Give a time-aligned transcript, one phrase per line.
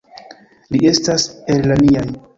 [0.75, 1.27] Li estas
[1.57, 2.09] el la niaj.